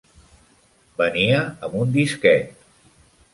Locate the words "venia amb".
1.01-1.77